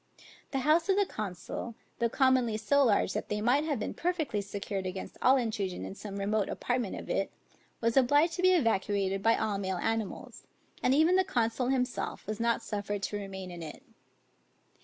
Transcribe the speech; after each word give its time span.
The 0.49 0.61
house 0.65 0.89
of 0.89 0.95
the 0.97 1.05
consul, 1.05 1.75
though 1.99 2.09
commonly 2.09 2.57
so 2.57 2.83
large 2.83 3.13
that 3.13 3.29
they 3.29 3.39
might 3.39 3.65
have 3.65 3.77
been 3.79 3.93
perfectly 3.93 4.41
secured 4.41 4.87
against 4.87 5.15
all 5.21 5.37
intrusion 5.37 5.85
in 5.85 5.93
some 5.93 6.17
remote 6.17 6.49
apartment 6.49 6.95
of 6.95 7.07
it, 7.07 7.31
was 7.81 7.95
obliged 7.95 8.33
to 8.37 8.41
be 8.41 8.53
evacuated 8.55 9.21
by 9.21 9.35
all 9.37 9.59
male 9.59 9.77
animals, 9.77 10.47
and 10.81 10.95
even 10.95 11.17
the 11.17 11.23
consul 11.23 11.67
himself 11.67 12.25
was 12.25 12.39
not 12.39 12.63
suffered 12.63 13.03
to 13.03 13.17
remain 13.19 13.51
in 13.51 13.61
it. 13.61 13.83